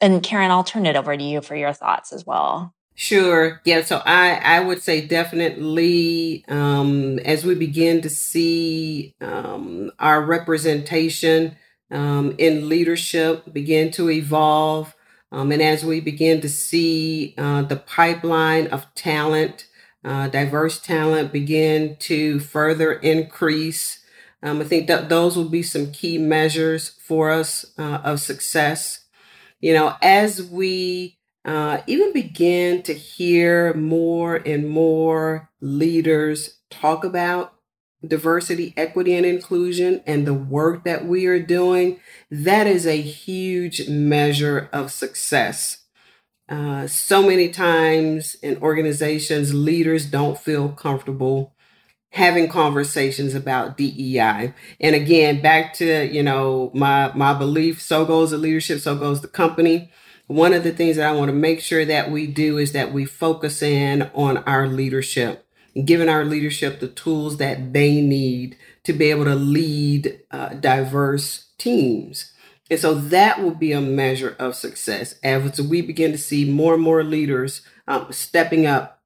[0.00, 2.72] And Karen, I'll turn it over to you for your thoughts as well.
[2.96, 3.60] Sure.
[3.64, 3.82] Yeah.
[3.82, 11.56] So I, I would say definitely um, as we begin to see um, our representation
[11.90, 14.94] um, in leadership begin to evolve,
[15.32, 19.66] um, and as we begin to see uh, the pipeline of talent,
[20.04, 24.04] uh, diverse talent begin to further increase,
[24.42, 29.00] um, I think that those will be some key measures for us uh, of success.
[29.60, 31.13] You know, as we
[31.44, 37.54] uh, even begin to hear more and more leaders talk about
[38.06, 43.88] diversity, equity, and inclusion and the work that we are doing, that is a huge
[43.88, 45.84] measure of success.
[46.48, 51.54] Uh, so many times in organizations, leaders don't feel comfortable
[52.10, 54.54] having conversations about DEI.
[54.80, 59.20] And again, back to you know my my belief: so goes the leadership, so goes
[59.22, 59.90] the company
[60.26, 62.92] one of the things that I want to make sure that we do is that
[62.92, 68.56] we focus in on our leadership and giving our leadership the tools that they need
[68.84, 72.32] to be able to lead uh, diverse teams.
[72.70, 76.74] And so that will be a measure of success as we begin to see more
[76.74, 79.02] and more leaders um, stepping up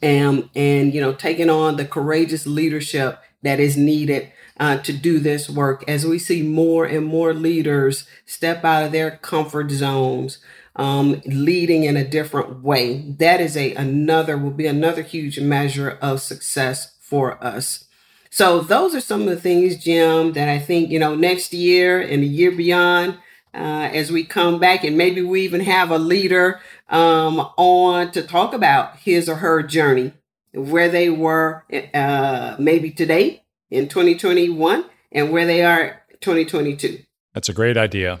[0.00, 5.18] and, and, you know, taking on the courageous leadership that is needed uh, to do
[5.18, 10.38] this work as we see more and more leaders step out of their comfort zones
[10.76, 13.00] um, leading in a different way.
[13.18, 17.84] That is a another will be another huge measure of success for us.
[18.30, 22.00] So those are some of the things jim that i think you know next year
[22.00, 23.18] and the year beyond
[23.54, 28.22] uh, as we come back and maybe we even have a leader um, on to
[28.22, 30.12] talk about his or her journey
[30.52, 37.02] where they were uh, maybe today in 2021 and where they are 2022.
[37.34, 38.20] That's a great idea.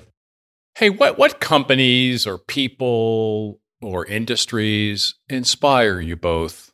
[0.76, 6.72] Hey, what what companies or people or industries inspire you both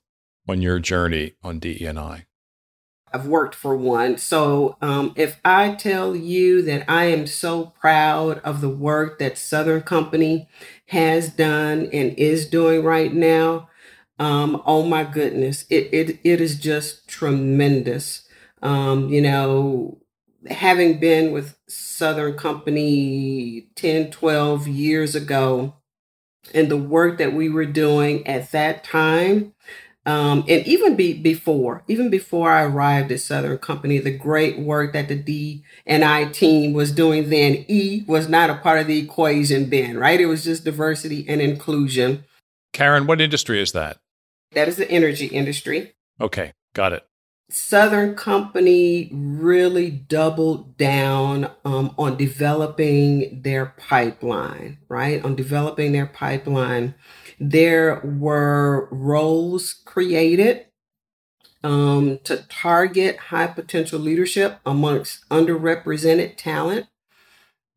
[0.49, 2.25] on your journey on DEI?
[3.13, 4.19] I've worked for one.
[4.19, 9.39] So um, if I tell you that I am so proud of the work that
[9.39, 10.49] Southern Company
[10.87, 13.68] has done and is doing right now,
[14.19, 18.27] um, oh my goodness, it, it, it is just tremendous.
[18.63, 19.99] Um, you know,
[20.51, 25.75] having been with Southern Company 10, 12 years ago,
[26.55, 29.55] and the work that we were doing at that time,
[30.07, 34.95] um, and even be, before, even before I arrived at Southern Company, the great work
[34.95, 38.87] that the D and I team was doing then, E was not a part of
[38.87, 40.21] the equation then, right?
[40.21, 42.25] It was just diversity and inclusion.
[42.73, 43.99] Karen, what industry is that?
[44.53, 45.95] That is the energy industry.
[46.21, 47.07] Okay, got it.
[47.51, 55.25] Southern Company really doubled down um, on developing their pipeline, right?
[55.25, 56.95] On developing their pipeline.
[57.41, 60.67] There were roles created
[61.65, 66.87] um, to target high potential leadership amongst underrepresented talent,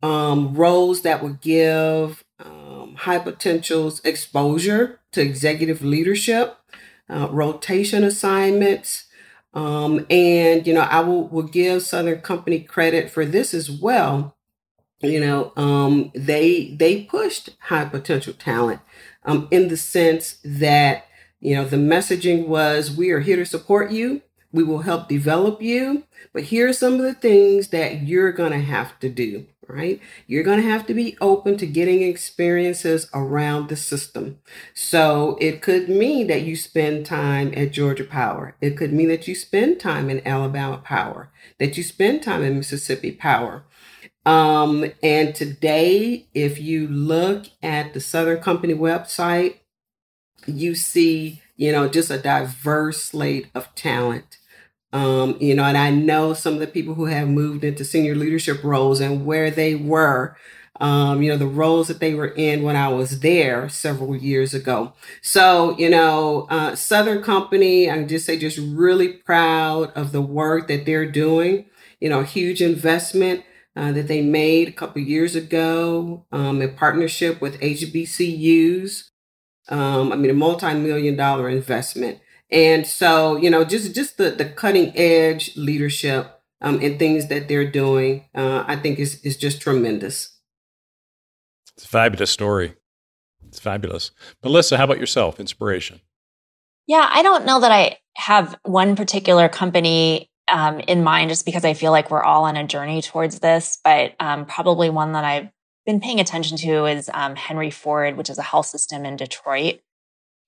[0.03, 6.57] um, roles that would give um, high potentials exposure to executive leadership,
[7.12, 9.05] uh, rotation assignments
[9.53, 14.36] um, and you know, I will will give Southern Company credit for this as well.
[15.01, 18.82] You know, um, they they pushed high potential talent
[19.26, 21.05] um, in the sense that
[21.39, 24.22] you know the messaging was we are here to support you.
[24.53, 26.03] We will help develop you,
[26.34, 29.99] but here are some of the things that you're going to have to do, right?
[30.28, 34.39] You're going to have to be open to getting experiences around the system.
[34.74, 38.55] So it could mean that you spend time at Georgia Power.
[38.61, 42.57] It could mean that you spend time in Alabama Power, that you spend time in
[42.57, 43.63] Mississippi Power.
[44.26, 49.55] Um, and today, if you look at the Southern Company website,
[50.45, 54.38] you see, you know, just a diverse slate of talent.
[54.94, 58.16] Um, you know, and I know some of the people who have moved into senior
[58.16, 60.36] leadership roles and where they were,
[60.80, 64.54] um, you know, the roles that they were in when I was there several years
[64.54, 64.94] ago.
[65.22, 70.22] So, you know, uh, Southern Company, I can just say, just really proud of the
[70.22, 71.66] work that they're doing.
[72.00, 73.44] You know, huge investment
[73.76, 79.10] uh, that they made a couple years ago um, in partnership with HBCUs.
[79.70, 82.20] Um, I mean, a multi-million dollar investment.
[82.52, 87.47] And so, you know, just just the the cutting edge leadership um, and things that
[87.47, 90.38] they're doing, uh, I think is is just tremendous.
[91.76, 92.76] It's a fabulous story.
[93.47, 94.12] It's fabulous.
[94.43, 95.39] Melissa, how about yourself?
[95.39, 96.02] Inspiration.
[96.88, 101.64] Yeah, I don't know that I have one particular company um, in mind just because
[101.64, 105.24] I feel like we're all on a journey towards this, but um, probably one that
[105.24, 105.49] I've
[105.86, 109.80] been paying attention to is um, Henry Ford, which is a health system in Detroit.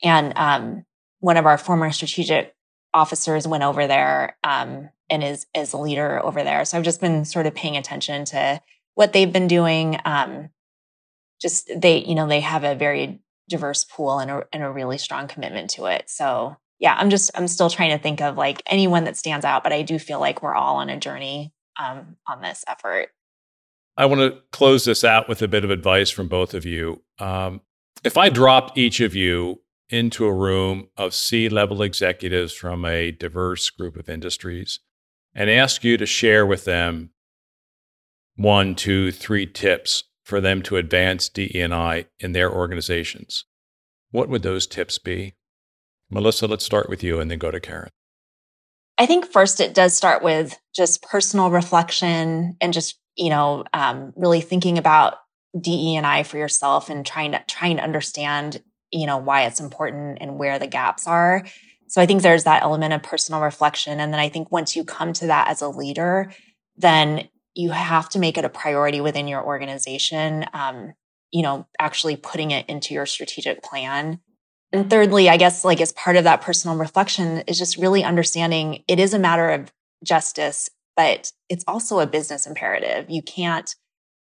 [0.04, 0.86] And um,
[1.24, 2.54] one of our former strategic
[2.94, 6.66] officers went over there um, and is is a leader over there.
[6.66, 8.62] So I've just been sort of paying attention to
[8.96, 9.98] what they've been doing.
[10.04, 10.50] Um,
[11.42, 14.98] just they, you know, they have a very diverse pool and a, and a really
[14.98, 16.10] strong commitment to it.
[16.10, 19.64] So yeah, I'm just I'm still trying to think of like anyone that stands out,
[19.64, 23.08] but I do feel like we're all on a journey um, on this effort.
[23.96, 27.02] I want to close this out with a bit of advice from both of you.
[27.18, 27.62] Um,
[28.04, 33.12] if I dropped each of you into a room of C level executives from a
[33.12, 34.80] diverse group of industries
[35.36, 37.12] and ask you to share with them
[38.36, 43.46] one, two, three tips for them to advance DE&I in their organizations.
[44.12, 45.36] What would those tips be?
[46.10, 47.90] Melissa, let's start with you and then go to Karen.
[48.98, 54.14] I think first it does start with just personal reflection and just, you know, um,
[54.16, 55.16] really thinking about
[55.60, 58.62] DE&I for yourself and trying to trying to understand
[58.94, 61.46] you know, why it's important and where the gaps are.
[61.88, 64.00] So I think there's that element of personal reflection.
[64.00, 66.32] And then I think once you come to that as a leader,
[66.78, 70.46] then you have to make it a priority within your organization.
[70.54, 70.94] Um,
[71.32, 74.20] you know, actually putting it into your strategic plan.
[74.72, 78.84] And thirdly, I guess like as part of that personal reflection is just really understanding
[78.88, 79.72] it is a matter of
[80.04, 83.10] justice, but it's also a business imperative.
[83.10, 83.76] You can't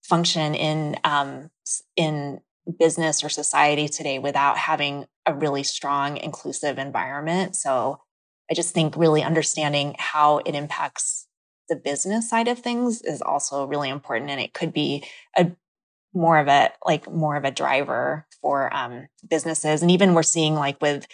[0.03, 1.49] function in um,
[1.95, 2.41] in
[2.77, 7.55] business or society today without having a really strong, inclusive environment.
[7.55, 8.01] So
[8.49, 11.27] I just think really understanding how it impacts
[11.67, 14.31] the business side of things is also really important.
[14.31, 15.03] And it could be
[15.37, 15.51] a
[16.13, 19.81] more of a like more of a driver for um, businesses.
[19.81, 21.07] And even we're seeing like with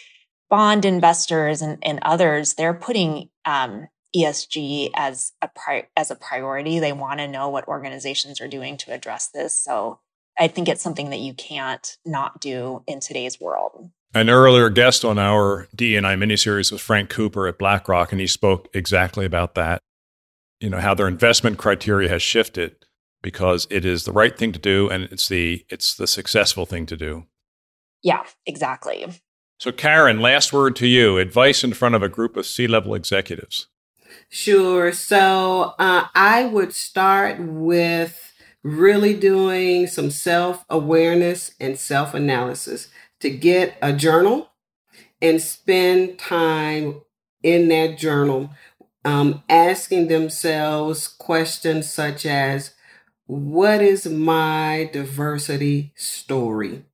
[0.50, 6.80] bond investors and, and others, they're putting um, ESG as a pri- as a priority.
[6.80, 9.56] They want to know what organizations are doing to address this.
[9.56, 10.00] So
[10.38, 13.90] I think it's something that you can't not do in today's world.
[14.14, 18.70] An earlier guest on our D&I miniseries was Frank Cooper at BlackRock, and he spoke
[18.74, 19.82] exactly about that.
[20.62, 22.76] You know how their investment criteria has shifted
[23.22, 26.86] because it is the right thing to do, and it's the it's the successful thing
[26.86, 27.26] to do.
[28.04, 29.06] Yeah, exactly.
[29.60, 31.18] So, Karen, last word to you.
[31.18, 33.68] Advice in front of a group of C-level executives.
[34.30, 34.92] Sure.
[34.92, 38.34] So, uh, I would start with
[38.66, 42.90] really doing some self awareness and self analysis
[43.20, 44.50] to get a journal
[45.22, 47.02] and spend time
[47.44, 48.50] in that journal
[49.06, 52.74] um, asking themselves questions such as
[53.28, 56.86] What is my diversity story?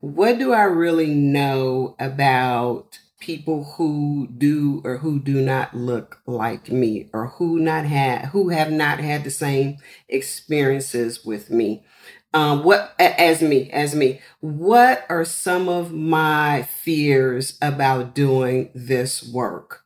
[0.00, 6.70] What do I really know about people who do or who do not look like
[6.70, 9.76] me or who not had who have not had the same
[10.08, 11.84] experiences with me.
[12.32, 19.22] Um what as me as me what are some of my fears about doing this
[19.22, 19.84] work?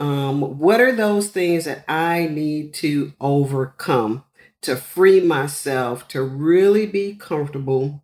[0.00, 4.24] Um what are those things that i need to overcome
[4.62, 8.02] to free myself to really be comfortable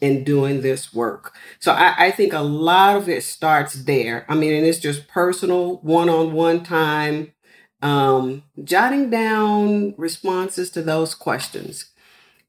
[0.00, 1.34] in doing this work.
[1.58, 4.24] So I, I, think a lot of it starts there.
[4.28, 7.32] I mean, and it's just personal, one on one time,
[7.82, 11.86] um, jotting down responses to those questions.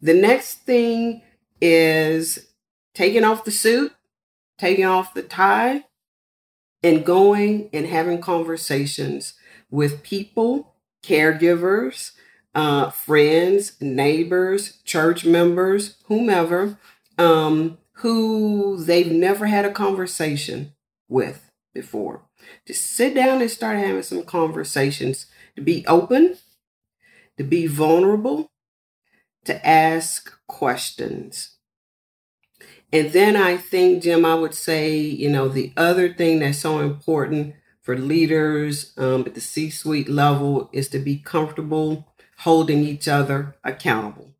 [0.01, 1.23] The next thing
[1.61, 2.47] is
[2.93, 3.93] taking off the suit,
[4.57, 5.85] taking off the tie,
[6.83, 9.33] and going and having conversations
[9.69, 12.11] with people, caregivers,
[12.55, 16.77] uh, friends, neighbors, church members, whomever,
[17.19, 20.73] um, who they've never had a conversation
[21.07, 22.23] with before.
[22.65, 26.37] Just sit down and start having some conversations to be open,
[27.37, 28.51] to be vulnerable,
[29.45, 31.57] to ask questions.
[32.91, 36.79] And then I think, Jim, I would say, you know, the other thing that's so
[36.79, 42.07] important for leaders um, at the C suite level is to be comfortable
[42.39, 44.33] holding each other accountable,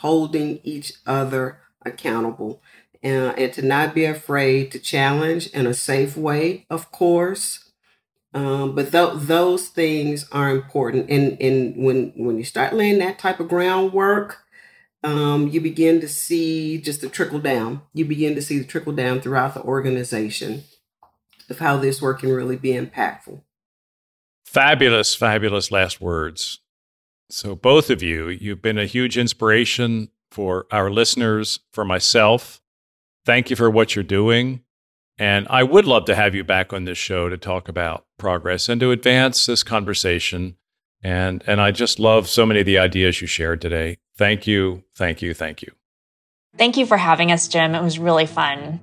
[0.00, 2.62] holding each other accountable,
[3.02, 7.70] and to not be afraid to challenge in a safe way, of course.
[8.34, 13.18] Um, but th- those things are important, and and when when you start laying that
[13.18, 14.44] type of groundwork,
[15.02, 17.82] um, you begin to see just the trickle down.
[17.94, 20.64] You begin to see the trickle down throughout the organization
[21.48, 23.40] of how this work can really be impactful.
[24.44, 26.60] Fabulous, fabulous last words.
[27.30, 32.60] So, both of you, you've been a huge inspiration for our listeners, for myself.
[33.24, 34.62] Thank you for what you're doing.
[35.18, 38.68] And I would love to have you back on this show to talk about progress
[38.68, 40.56] and to advance this conversation.
[41.02, 43.98] And, and I just love so many of the ideas you shared today.
[44.16, 45.72] Thank you, thank you, thank you.
[46.56, 47.74] Thank you for having us, Jim.
[47.74, 48.80] It was really fun.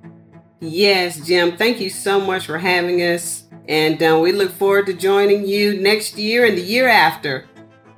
[0.60, 1.56] Yes, Jim.
[1.56, 3.44] Thank you so much for having us.
[3.68, 7.46] And uh, we look forward to joining you next year and the year after.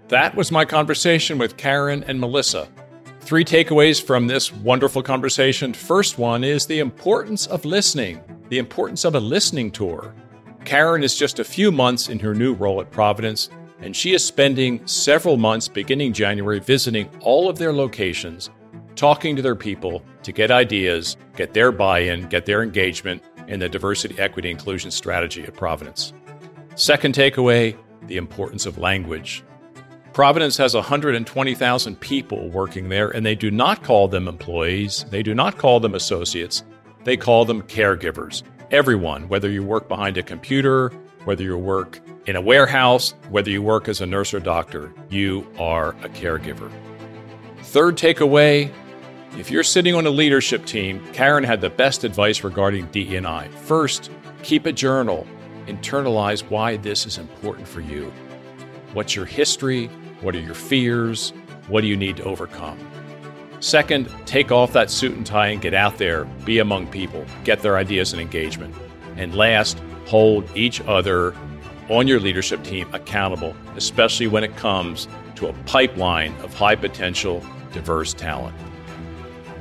[0.09, 2.69] That was my conversation with Karen and Melissa.
[3.29, 5.75] Three takeaways from this wonderful conversation.
[5.75, 10.15] First one is the importance of listening, the importance of a listening tour.
[10.65, 13.51] Karen is just a few months in her new role at Providence,
[13.81, 18.49] and she is spending several months beginning January visiting all of their locations,
[18.97, 23.61] talking to their people to get ideas, get their buy in, get their engagement in
[23.61, 26.15] the diversity, equity, inclusion strategy at Providence.
[26.77, 27.77] Second takeaway
[28.07, 29.45] the importance of language.
[30.19, 35.33] Providence has 120,000 people working there, and they do not call them employees, they do
[35.33, 36.65] not call them associates,
[37.05, 38.43] they call them caregivers.
[38.73, 40.89] Everyone, whether you work behind a computer,
[41.23, 45.47] whether you work in a warehouse, whether you work as a nurse or doctor, you
[45.57, 46.69] are a caregiver.
[47.63, 48.73] Third takeaway
[49.39, 53.47] if you're sitting on a leadership team, Karen had the best advice regarding DEI.
[53.67, 54.11] First,
[54.43, 55.29] keep a journal.
[55.69, 58.13] Internalize why this is important for you.
[58.95, 59.89] What's your history?
[60.21, 61.33] What are your fears?
[61.69, 62.79] What do you need to overcome?
[63.61, 67.61] Second, take off that suit and tie and get out there, be among people, get
[67.61, 68.75] their ideas and engagement.
[69.17, 71.35] And last, hold each other
[71.89, 77.45] on your leadership team accountable, especially when it comes to a pipeline of high potential,
[77.73, 78.57] diverse talent.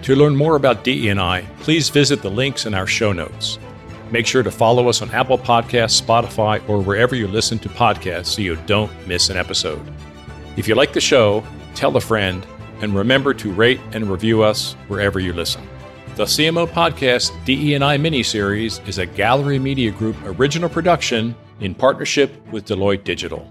[0.03, 3.58] To learn more about DEI, please visit the links in our show notes.
[4.12, 8.28] Make sure to follow us on Apple Podcasts, Spotify, or wherever you listen to podcasts
[8.28, 9.82] so you don't miss an episode.
[10.58, 11.43] If you like the show,
[11.76, 12.43] tell a friend,
[12.82, 15.62] and remember to rate and review us wherever you listen.
[16.16, 22.66] The CMO Podcast DE&I miniseries is a Gallery Media Group original production in partnership with
[22.66, 23.47] Deloitte Digital.